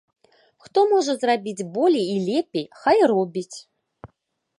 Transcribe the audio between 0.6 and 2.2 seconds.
Хто можа зрабіць болей і